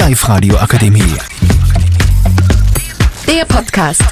Live-Radio 0.00 0.56
Akademie. 0.56 1.14
Der 3.28 3.44
Podcast. 3.44 4.02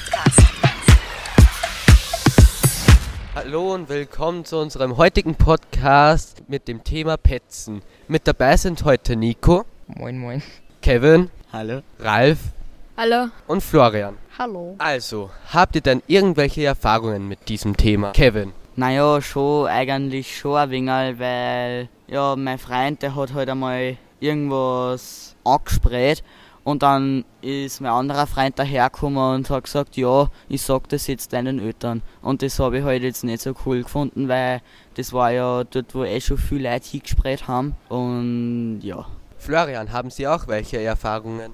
Hallo 3.34 3.72
und 3.72 3.88
willkommen 3.88 4.45
zu 4.45 4.59
unserem 4.59 4.98
heutigen 4.98 5.35
Podcast 5.35 6.43
mit 6.46 6.69
dem 6.69 6.85
Thema 6.85 7.16
Petzen. 7.16 7.80
Mit 8.06 8.29
dabei 8.29 8.59
sind 8.59 8.85
heute 8.85 9.16
Nico, 9.16 9.64
Moin, 9.87 10.19
moin. 10.19 10.43
Kevin, 10.82 11.30
Hallo. 11.55 11.80
Ralf 11.98 12.39
Hallo. 12.98 13.29
und 13.46 13.62
Florian. 13.62 14.18
Hallo. 14.39 14.75
Also, 14.77 15.30
habt 15.55 15.75
ihr 15.75 15.80
denn 15.80 16.02
irgendwelche 16.07 16.66
Erfahrungen 16.66 17.27
mit 17.27 17.48
diesem 17.48 17.79
Thema? 17.79 18.12
Kevin. 18.12 18.52
Naja, 18.77 19.23
schon, 19.23 19.66
eigentlich 19.68 20.36
schon 20.36 20.55
ein 20.55 20.70
wenig, 20.70 21.18
weil, 21.18 21.89
ja, 22.09 22.36
mein 22.36 22.59
Freund, 22.59 23.00
der 23.00 23.16
hat 23.16 23.32
halt 23.32 23.48
einmal 23.48 23.96
irgendwas 24.21 25.37
angesprayt 25.45 26.23
und 26.69 26.83
dann 26.83 27.24
ist 27.41 27.80
mein 27.80 27.92
anderer 27.92 28.27
Freund 28.27 28.59
dahergekommen 28.59 29.37
und 29.37 29.48
hat 29.48 29.65
gesagt, 29.65 29.97
ja, 29.97 30.29
ich 30.51 30.61
sag 30.61 30.87
das 30.91 31.06
jetzt 31.06 31.33
deinen 31.33 31.59
Eltern. 31.59 32.02
Und 32.20 32.42
das 32.42 32.59
habe 32.59 32.78
ich 32.78 32.84
halt 32.84 33.02
jetzt 33.02 33.25
nicht 33.25 33.41
so 33.41 33.55
cool 33.65 33.83
gefunden, 33.83 34.28
weil 34.28 34.61
das 34.95 35.15
war 35.15 35.30
ja 35.30 35.65
dort, 35.65 35.95
wo 35.95 36.05
eh 36.05 36.20
schon 36.20 36.37
viele 36.37 36.70
Leute 36.70 36.91
hingesprayt 36.91 37.48
haben 37.48 37.75
und 37.89 38.80
ja. 38.83 39.06
Florian, 39.39 39.92
haben 39.92 40.11
Sie 40.11 40.28
auch 40.28 40.47
welche 40.47 40.83
Erfahrungen? 40.83 41.53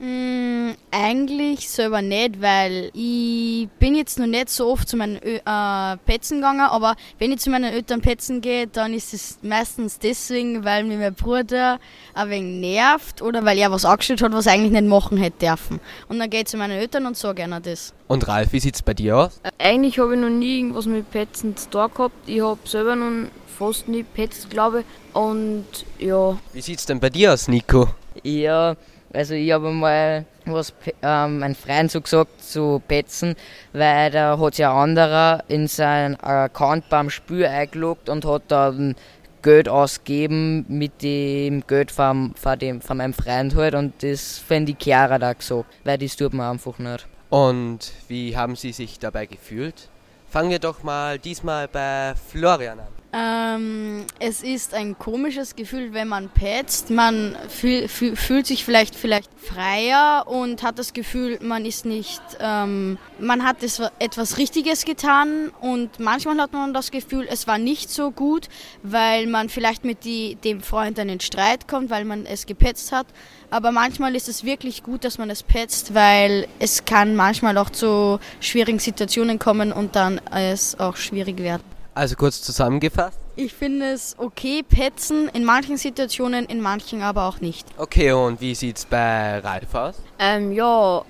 Mm, 0.00 0.70
eigentlich 1.00 1.68
selber 1.68 2.02
nicht, 2.02 2.40
weil 2.40 2.90
ich 2.92 3.68
bin 3.78 3.94
jetzt 3.94 4.18
noch 4.18 4.26
nicht 4.26 4.50
so 4.50 4.68
oft 4.70 4.88
zu 4.88 4.96
meinen 4.96 5.16
Ö 5.16 5.36
äh, 5.36 5.96
Petzen 6.04 6.38
gegangen, 6.38 6.60
aber 6.60 6.94
wenn 7.18 7.32
ich 7.32 7.40
zu 7.40 7.50
meinen 7.50 7.72
Eltern 7.72 8.00
petzen 8.00 8.40
gehe, 8.40 8.66
dann 8.66 8.92
ist 8.92 9.14
es 9.14 9.38
meistens 9.42 9.98
deswegen, 9.98 10.64
weil 10.64 10.84
mir 10.84 10.98
mein 10.98 11.14
Bruder 11.14 11.78
ein 12.14 12.30
wenig 12.30 12.60
nervt 12.60 13.22
oder 13.22 13.44
weil 13.44 13.58
er 13.58 13.70
was 13.70 13.84
angestellt 13.84 14.22
hat, 14.22 14.32
was 14.32 14.46
er 14.46 14.52
eigentlich 14.52 14.72
nicht 14.72 14.88
machen 14.88 15.16
hätte 15.16 15.46
dürfen. 15.46 15.80
Und 16.08 16.18
dann 16.18 16.28
gehe 16.28 16.40
ich 16.40 16.46
zu 16.46 16.56
meinen 16.56 16.78
Eltern 16.78 17.06
und 17.06 17.16
sage 17.16 17.42
ihnen 17.42 17.62
das. 17.62 17.94
Und 18.08 18.28
Ralf, 18.28 18.52
wie 18.52 18.60
sieht's 18.60 18.82
bei 18.82 18.94
dir 18.94 19.16
aus? 19.16 19.40
Eigentlich 19.58 19.98
habe 19.98 20.14
ich 20.14 20.20
noch 20.20 20.28
nie 20.28 20.58
irgendwas 20.58 20.86
mit 20.86 21.10
Petzen 21.10 21.56
zu 21.56 21.70
tun 21.70 21.90
gehabt. 21.94 22.14
Ich 22.28 22.40
habe 22.42 22.58
selber 22.64 22.96
noch 22.96 23.28
fast 23.58 23.88
nie 23.88 24.02
petzt, 24.02 24.50
glaube 24.50 24.80
ich. 24.80 25.16
Und 25.16 25.66
ja, 25.98 26.38
Wie 26.52 26.60
sieht's 26.60 26.86
denn 26.86 27.00
bei 27.00 27.10
dir 27.10 27.32
aus, 27.32 27.48
Nico? 27.48 27.88
Ja, 28.22 28.76
also 29.12 29.34
ich 29.34 29.50
habe 29.52 29.70
mal 29.70 30.24
was 30.46 30.72
ähm, 31.02 31.40
mein 31.40 31.54
Freund 31.54 31.90
so 31.90 32.00
gesagt 32.00 32.42
zu 32.42 32.82
petzen, 32.86 33.36
weil 33.72 34.10
da 34.10 34.38
hat 34.38 34.54
sich 34.54 34.66
ein 34.66 34.72
anderer 34.72 35.44
in 35.48 35.68
sein 35.68 36.18
Account 36.20 36.88
beim 36.88 37.10
Spiel 37.10 37.46
eingeloggt 37.46 38.08
und 38.08 38.24
hat 38.24 38.42
dann 38.48 38.96
Geld 39.42 39.68
ausgegeben 39.68 40.66
mit 40.68 41.02
dem 41.02 41.66
Geld 41.66 41.90
von, 41.90 42.34
von, 42.34 42.58
dem, 42.58 42.80
von 42.80 42.98
meinem 42.98 43.14
Freund 43.14 43.54
halt 43.54 43.74
und 43.74 44.02
das 44.02 44.38
fände 44.38 44.72
ich 44.72 44.78
Chiara 44.78 45.18
da 45.18 45.32
gesagt, 45.32 45.66
weil 45.84 45.98
das 45.98 46.16
tut 46.16 46.34
man 46.34 46.52
einfach 46.52 46.78
nicht. 46.78 47.06
Und 47.30 47.92
wie 48.08 48.36
haben 48.36 48.56
Sie 48.56 48.72
sich 48.72 48.98
dabei 48.98 49.26
gefühlt? 49.26 49.88
Fangen 50.28 50.50
wir 50.50 50.58
doch 50.58 50.82
mal 50.82 51.18
diesmal 51.18 51.68
bei 51.68 52.14
Florian 52.30 52.80
an. 52.80 52.99
Ähm, 53.12 54.04
es 54.20 54.44
ist 54.44 54.72
ein 54.72 54.96
komisches 54.96 55.56
Gefühl, 55.56 55.92
wenn 55.92 56.06
man 56.06 56.28
petzt. 56.28 56.90
Man 56.90 57.36
fühl, 57.48 57.88
fühl, 57.88 58.14
fühlt 58.14 58.46
sich 58.46 58.64
vielleicht 58.64 58.94
vielleicht 58.94 59.28
freier 59.36 60.26
und 60.28 60.62
hat 60.62 60.78
das 60.78 60.92
Gefühl, 60.92 61.38
man 61.42 61.64
ist 61.64 61.84
nicht, 61.84 62.22
ähm, 62.38 62.98
man 63.18 63.42
hat 63.42 63.56
etwas 63.98 64.38
Richtiges 64.38 64.84
getan 64.84 65.50
und 65.60 65.98
manchmal 65.98 66.38
hat 66.38 66.52
man 66.52 66.72
das 66.72 66.92
Gefühl, 66.92 67.26
es 67.28 67.48
war 67.48 67.58
nicht 67.58 67.90
so 67.90 68.12
gut, 68.12 68.48
weil 68.84 69.26
man 69.26 69.48
vielleicht 69.48 69.84
mit 69.84 70.04
die, 70.04 70.36
dem 70.36 70.60
Freund 70.60 70.96
in 70.98 71.08
den 71.08 71.20
Streit 71.20 71.66
kommt, 71.66 71.90
weil 71.90 72.04
man 72.04 72.26
es 72.26 72.46
gepetzt 72.46 72.92
hat. 72.92 73.08
Aber 73.50 73.72
manchmal 73.72 74.14
ist 74.14 74.28
es 74.28 74.44
wirklich 74.44 74.84
gut, 74.84 75.02
dass 75.02 75.18
man 75.18 75.30
es 75.30 75.42
petzt, 75.42 75.94
weil 75.94 76.46
es 76.60 76.84
kann 76.84 77.16
manchmal 77.16 77.58
auch 77.58 77.70
zu 77.70 78.20
schwierigen 78.40 78.78
Situationen 78.78 79.40
kommen 79.40 79.72
und 79.72 79.96
dann 79.96 80.20
es 80.30 80.78
auch 80.78 80.94
schwierig 80.96 81.38
werden. 81.38 81.79
Also 82.00 82.16
kurz 82.16 82.40
zusammengefasst. 82.40 83.18
Ich 83.36 83.52
finde 83.52 83.90
es 83.90 84.14
okay, 84.16 84.62
petzen 84.62 85.28
in 85.34 85.44
manchen 85.44 85.76
Situationen, 85.76 86.46
in 86.46 86.62
manchen 86.62 87.02
aber 87.02 87.28
auch 87.28 87.42
nicht. 87.42 87.66
Okay, 87.76 88.12
und 88.12 88.40
wie 88.40 88.54
sieht's 88.54 88.86
bei 88.86 89.38
Ralf 89.40 89.74
aus? 89.74 89.96
ähm, 90.18 90.50
ja, 90.50 90.64
auch 90.64 91.04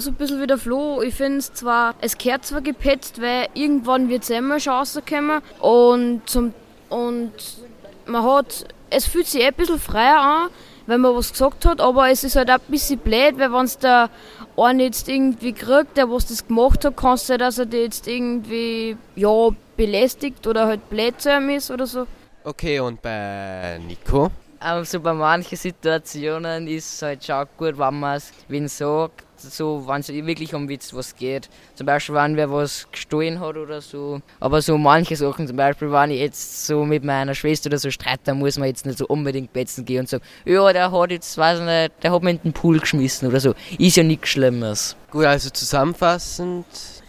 so 0.00 0.10
ein 0.10 0.14
bisschen 0.14 0.42
wie 0.42 0.48
der 0.48 0.58
Flo. 0.58 1.02
Ich 1.02 1.14
finde 1.14 1.38
es 1.38 1.54
zwar, 1.54 1.94
es 2.00 2.18
gehört 2.18 2.44
zwar 2.44 2.62
gepetzt, 2.62 3.22
weil 3.22 3.46
irgendwann 3.54 4.08
wird 4.08 4.24
es 4.24 4.30
immer 4.30 4.58
schon 4.58 4.72
rauskommen. 4.72 5.40
Und, 5.60 6.22
zum, 6.26 6.52
und 6.88 7.30
man 8.06 8.24
hat, 8.24 8.66
es 8.90 9.06
fühlt 9.06 9.28
sich 9.28 9.40
eh 9.40 9.46
ein 9.46 9.54
bisschen 9.54 9.78
freier 9.78 10.18
an, 10.18 10.50
wenn 10.86 11.00
man 11.00 11.14
was 11.14 11.30
gesagt 11.30 11.64
hat, 11.64 11.80
aber 11.80 12.10
es 12.10 12.24
ist 12.24 12.34
halt 12.34 12.50
auch 12.50 12.54
ein 12.54 12.70
bisschen 12.70 12.98
blöd, 12.98 13.38
weil 13.38 13.52
wenn 13.52 13.66
es 13.66 13.78
der 13.78 14.10
eine 14.56 14.84
jetzt 14.84 15.08
irgendwie 15.08 15.52
kriegt, 15.52 15.96
der 15.96 16.10
was 16.10 16.26
das 16.26 16.46
gemacht 16.46 16.84
hat, 16.84 16.96
kannst 16.96 17.28
du 17.28 17.38
dass 17.38 17.58
er 17.58 17.66
dir 17.66 17.82
jetzt 17.82 18.06
irgendwie, 18.06 18.96
ja, 19.16 19.48
belästigt 19.76 20.46
oder 20.46 20.66
halt 20.66 20.88
blöd 20.88 21.20
zu 21.20 21.30
ihm 21.30 21.50
ist 21.50 21.70
oder 21.70 21.86
so. 21.86 22.06
Okay, 22.44 22.78
und 22.80 23.00
bei 23.02 23.80
Nico? 23.86 24.30
Aber 24.64 24.82
so 24.86 24.98
bei 24.98 25.12
manchen 25.12 25.58
Situationen 25.58 26.66
ist 26.68 26.94
es 26.94 27.02
halt 27.02 27.22
schon 27.22 27.44
gut, 27.58 27.78
wenn 27.78 28.00
man 28.00 28.16
es 28.16 28.32
wen 28.48 28.66
sagt, 28.66 29.22
so 29.36 29.86
wenn 29.86 30.00
es 30.00 30.08
wirklich 30.08 30.54
um 30.54 30.70
Witz 30.70 30.94
was 30.94 31.14
geht. 31.14 31.50
Zum 31.74 31.84
Beispiel, 31.84 32.14
wenn 32.14 32.34
wer 32.38 32.50
was 32.50 32.88
gestohlen 32.90 33.40
hat 33.40 33.58
oder 33.58 33.82
so. 33.82 34.22
Aber 34.40 34.62
so 34.62 34.78
manche 34.78 35.16
Sachen, 35.16 35.46
zum 35.46 35.58
Beispiel, 35.58 35.92
wenn 35.92 36.10
ich 36.12 36.20
jetzt 36.20 36.66
so 36.66 36.86
mit 36.86 37.04
meiner 37.04 37.34
Schwester 37.34 37.68
oder 37.68 37.78
so 37.78 37.90
streite, 37.90 38.22
dann 38.24 38.38
muss 38.38 38.56
man 38.56 38.68
jetzt 38.68 38.86
nicht 38.86 38.96
so 38.96 39.06
unbedingt 39.06 39.52
betzen 39.52 39.84
gehen 39.84 40.00
und 40.00 40.08
sagen, 40.08 40.24
ja, 40.46 40.72
der 40.72 40.90
hat 40.90 41.10
jetzt, 41.10 41.36
weiß 41.36 41.58
ich 41.58 41.66
nicht, 41.66 42.02
der 42.02 42.12
hat 42.12 42.22
mich 42.22 42.36
in 42.36 42.40
den 42.44 42.52
Pool 42.54 42.80
geschmissen 42.80 43.28
oder 43.28 43.40
so. 43.40 43.54
Ist 43.78 43.96
ja 43.96 44.02
nichts 44.02 44.30
Schlimmes. 44.30 44.96
Gut, 45.10 45.26
also 45.26 45.50
zusammenfassend. 45.50 46.64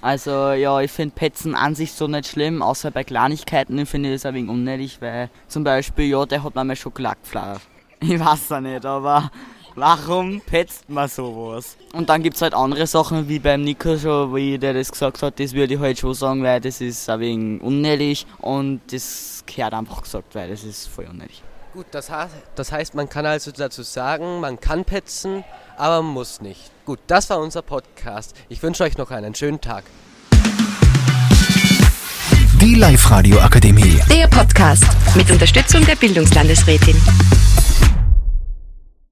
Also 0.06 0.52
ja, 0.52 0.82
ich 0.82 0.92
finde 0.92 1.16
Petzen 1.16 1.56
an 1.56 1.74
sich 1.74 1.94
so 1.94 2.06
nicht 2.06 2.28
schlimm, 2.28 2.62
außer 2.62 2.92
bei 2.92 3.04
Kleinigkeiten 3.04 3.84
finde 3.88 4.10
ich 4.10 4.22
das 4.22 4.28
ein 4.28 4.36
wenig 4.36 4.52
unnötig, 4.52 5.02
weil 5.02 5.32
zum 5.48 5.64
Beispiel, 5.64 6.06
ja, 6.06 6.28
der 6.28 6.44
hat 6.44 6.54
mir 6.54 6.64
mal 6.64 6.76
Schokolade 6.76 7.18
geflattert. 7.24 7.62
Ich 8.02 8.20
weiß 8.20 8.50
ja 8.50 8.62
nicht, 8.62 8.86
aber 8.86 9.32
warum 9.74 10.42
petzt 10.42 10.88
man 10.92 11.08
sowas? 11.08 11.76
Und 11.94 12.08
dann 12.08 12.22
gibt's 12.22 12.44
halt 12.44 12.54
andere 12.54 12.86
Sachen, 12.86 13.28
wie 13.28 13.40
beim 13.40 13.64
Nico 13.64 13.98
schon, 13.98 14.36
wie 14.36 14.60
der 14.60 14.76
das 14.76 14.92
gesagt 14.92 15.24
hat, 15.24 15.40
das 15.40 15.54
würde 15.54 15.74
ich 15.74 15.80
halt 15.80 15.98
schon 15.98 16.14
sagen, 16.14 16.44
weil 16.44 16.62
das 16.62 16.82
ist 16.82 17.10
ein 17.10 17.20
wenig 17.22 17.62
unnötig 17.64 18.28
und 18.38 18.82
das 18.92 19.44
gehört 19.48 19.74
einfach 19.74 20.04
gesagt, 20.04 20.36
weil 20.36 20.52
das 20.52 20.64
ist 20.64 20.86
voll 20.86 21.08
unnötig. 21.10 21.42
Gut, 21.76 21.88
das, 21.92 22.10
das 22.56 22.72
heißt, 22.72 22.96
man 22.96 23.10
kann 23.10 23.26
also 23.26 23.52
dazu 23.52 23.84
sagen, 23.84 24.40
man 24.40 24.62
kann 24.62 24.86
petzen, 24.86 25.44
aber 25.76 26.02
man 26.02 26.14
muss 26.14 26.40
nicht. 26.40 26.72
Gut, 26.86 27.00
das 27.08 27.30
war 27.30 27.40
unser 27.40 27.64
Podcast. 27.64 28.34
Ich 28.48 28.64
wünsche 28.64 28.86
euch 28.86 28.98
noch 28.98 29.12
einen 29.12 29.36
schönen 29.36 29.60
Tag. 29.60 29.84
Die 32.62 32.76
Live-Radio 32.76 33.40
Akademie. 33.42 34.00
Der 34.10 34.30
Podcast 34.30 34.86
mit 35.16 35.30
Unterstützung 35.30 35.86
der 35.86 35.98
Bildungslandesrätin. 35.98 36.96